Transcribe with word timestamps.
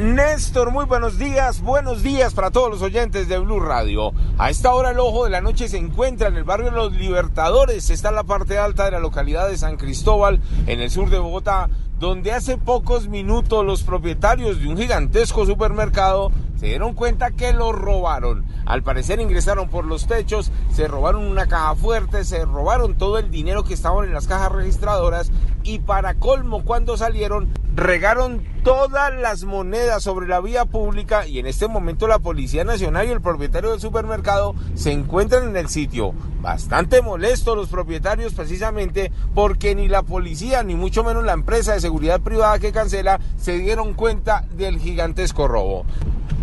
Néstor, 0.00 0.70
muy 0.70 0.86
buenos 0.86 1.18
días, 1.18 1.60
buenos 1.60 2.02
días 2.02 2.32
para 2.32 2.50
todos 2.50 2.70
los 2.70 2.80
oyentes 2.80 3.28
de 3.28 3.38
Blue 3.38 3.60
Radio. 3.60 4.14
A 4.38 4.48
esta 4.48 4.72
hora 4.72 4.92
el 4.92 4.98
ojo 4.98 5.24
de 5.24 5.30
la 5.30 5.42
noche 5.42 5.68
se 5.68 5.76
encuentra 5.76 6.28
en 6.28 6.36
el 6.36 6.44
barrio 6.44 6.70
Los 6.70 6.94
Libertadores, 6.94 7.90
está 7.90 8.08
en 8.08 8.14
la 8.14 8.24
parte 8.24 8.56
alta 8.56 8.86
de 8.86 8.92
la 8.92 9.00
localidad 9.00 9.50
de 9.50 9.58
San 9.58 9.76
Cristóbal, 9.76 10.40
en 10.66 10.80
el 10.80 10.90
sur 10.90 11.10
de 11.10 11.18
Bogotá, 11.18 11.68
donde 11.98 12.32
hace 12.32 12.56
pocos 12.56 13.08
minutos 13.08 13.66
los 13.66 13.82
propietarios 13.82 14.62
de 14.62 14.68
un 14.68 14.78
gigantesco 14.78 15.44
supermercado 15.44 16.32
se 16.62 16.68
dieron 16.68 16.94
cuenta 16.94 17.32
que 17.32 17.52
lo 17.52 17.72
robaron. 17.72 18.46
Al 18.64 18.84
parecer 18.84 19.20
ingresaron 19.20 19.68
por 19.68 19.84
los 19.84 20.06
techos, 20.06 20.52
se 20.72 20.86
robaron 20.86 21.26
una 21.26 21.48
caja 21.48 21.74
fuerte, 21.74 22.24
se 22.24 22.44
robaron 22.44 22.96
todo 22.96 23.18
el 23.18 23.30
dinero 23.30 23.64
que 23.64 23.74
estaban 23.74 24.06
en 24.06 24.14
las 24.14 24.28
cajas 24.28 24.52
registradoras 24.52 25.32
y 25.64 25.78
para 25.80 26.14
colmo 26.14 26.64
cuando 26.64 26.96
salieron 26.96 27.52
regaron 27.74 28.42
todas 28.62 29.12
las 29.14 29.44
monedas 29.44 30.02
sobre 30.02 30.28
la 30.28 30.40
vía 30.40 30.66
pública 30.66 31.26
y 31.26 31.38
en 31.38 31.46
este 31.46 31.68
momento 31.68 32.06
la 32.06 32.18
Policía 32.18 32.64
Nacional 32.64 33.08
y 33.08 33.10
el 33.10 33.20
propietario 33.20 33.70
del 33.70 33.80
supermercado 33.80 34.54
se 34.74 34.92
encuentran 34.92 35.48
en 35.48 35.56
el 35.56 35.68
sitio. 35.68 36.12
Bastante 36.40 37.02
molestos 37.02 37.56
los 37.56 37.68
propietarios 37.68 38.34
precisamente 38.34 39.10
porque 39.34 39.74
ni 39.74 39.88
la 39.88 40.02
policía 40.02 40.62
ni 40.62 40.74
mucho 40.74 41.02
menos 41.02 41.24
la 41.24 41.32
empresa 41.32 41.72
de 41.72 41.80
seguridad 41.80 42.20
privada 42.20 42.58
que 42.58 42.72
cancela 42.72 43.20
se 43.36 43.58
dieron 43.58 43.94
cuenta 43.94 44.44
del 44.56 44.78
gigantesco 44.78 45.48
robo. 45.48 45.84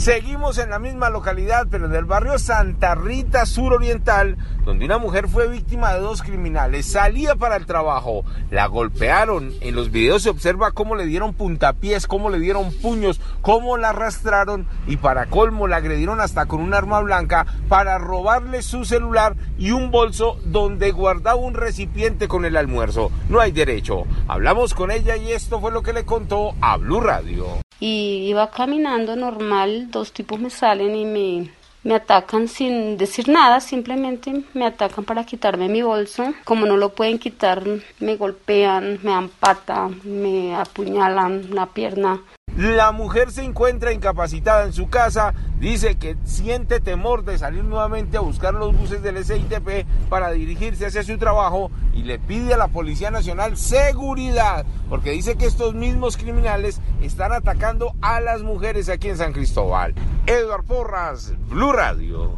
Seguimos 0.00 0.56
en 0.56 0.70
la 0.70 0.78
misma 0.78 1.10
localidad, 1.10 1.66
pero 1.70 1.84
en 1.84 1.94
el 1.94 2.06
barrio 2.06 2.38
Santa 2.38 2.94
Rita 2.94 3.44
Suroriental, 3.44 4.38
donde 4.64 4.86
una 4.86 4.96
mujer 4.96 5.28
fue 5.28 5.46
víctima 5.46 5.92
de 5.92 6.00
dos 6.00 6.22
criminales. 6.22 6.86
Salía 6.86 7.36
para 7.36 7.56
el 7.56 7.66
trabajo, 7.66 8.24
la 8.50 8.64
golpearon. 8.64 9.52
En 9.60 9.74
los 9.76 9.90
videos 9.90 10.22
se 10.22 10.30
observa 10.30 10.72
cómo 10.72 10.96
le 10.96 11.04
dieron 11.04 11.34
puntapiés, 11.34 12.06
cómo 12.06 12.30
le 12.30 12.38
dieron 12.38 12.72
puños, 12.72 13.20
cómo 13.42 13.76
la 13.76 13.90
arrastraron 13.90 14.66
y 14.86 14.96
para 14.96 15.26
colmo 15.26 15.66
la 15.66 15.76
agredieron 15.76 16.22
hasta 16.22 16.46
con 16.46 16.62
un 16.62 16.72
arma 16.72 17.00
blanca 17.00 17.44
para 17.68 17.98
robarle 17.98 18.62
su 18.62 18.86
celular 18.86 19.36
y 19.58 19.72
un 19.72 19.90
bolso 19.90 20.40
donde 20.46 20.92
guardaba 20.92 21.36
un 21.36 21.52
recipiente 21.52 22.26
con 22.26 22.46
el 22.46 22.56
almuerzo. 22.56 23.12
No 23.28 23.38
hay 23.38 23.52
derecho. 23.52 24.04
Hablamos 24.28 24.72
con 24.72 24.90
ella 24.90 25.18
y 25.18 25.32
esto 25.32 25.60
fue 25.60 25.70
lo 25.70 25.82
que 25.82 25.92
le 25.92 26.06
contó 26.06 26.54
a 26.62 26.78
Blue 26.78 27.02
Radio 27.02 27.60
y 27.80 28.26
iba 28.28 28.50
caminando 28.50 29.16
normal, 29.16 29.90
dos 29.90 30.12
tipos 30.12 30.38
me 30.38 30.50
salen 30.50 30.94
y 30.94 31.06
me, 31.06 31.50
me 31.82 31.94
atacan 31.94 32.46
sin 32.46 32.98
decir 32.98 33.28
nada, 33.28 33.60
simplemente 33.60 34.44
me 34.52 34.66
atacan 34.66 35.04
para 35.04 35.24
quitarme 35.24 35.68
mi 35.68 35.80
bolso. 35.82 36.34
Como 36.44 36.66
no 36.66 36.76
lo 36.76 36.90
pueden 36.90 37.18
quitar, 37.18 37.62
me 37.98 38.16
golpean, 38.16 39.00
me 39.02 39.10
dan 39.10 39.28
pata, 39.30 39.88
me 40.04 40.54
apuñalan 40.54 41.54
la 41.54 41.66
pierna. 41.66 42.20
La 42.56 42.90
mujer 42.90 43.30
se 43.30 43.44
encuentra 43.44 43.92
incapacitada 43.92 44.64
en 44.64 44.72
su 44.72 44.88
casa, 44.88 45.34
dice 45.60 45.94
que 45.94 46.16
siente 46.24 46.80
temor 46.80 47.24
de 47.24 47.38
salir 47.38 47.62
nuevamente 47.62 48.16
a 48.16 48.20
buscar 48.20 48.54
los 48.54 48.76
buses 48.76 49.02
del 49.02 49.24
SITP 49.24 49.86
para 50.08 50.32
dirigirse 50.32 50.86
hacia 50.86 51.04
su 51.04 51.16
trabajo 51.16 51.70
y 51.94 52.02
le 52.02 52.18
pide 52.18 52.54
a 52.54 52.56
la 52.56 52.68
Policía 52.68 53.10
Nacional 53.10 53.56
seguridad, 53.56 54.66
porque 54.88 55.12
dice 55.12 55.36
que 55.36 55.46
estos 55.46 55.74
mismos 55.74 56.16
criminales 56.16 56.80
están 57.00 57.32
atacando 57.32 57.92
a 58.02 58.20
las 58.20 58.42
mujeres 58.42 58.88
aquí 58.88 59.08
en 59.08 59.16
San 59.16 59.32
Cristóbal. 59.32 59.94
Edward 60.26 60.64
Porras, 60.64 61.32
Blue 61.48 61.72
Radio. 61.72 62.36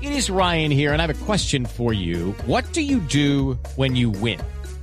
It 0.00 0.12
is 0.12 0.30
Ryan 0.30 0.70
here, 0.70 0.92
and 0.92 1.00
I 1.00 1.06
have 1.06 1.22
a 1.22 1.24
question 1.24 1.64
for 1.64 1.92
you. 1.92 2.34
What 2.46 2.64
do 2.72 2.82
you 2.82 3.00
do 3.00 3.58
when 3.76 3.96
you 3.96 4.10
win? 4.10 4.38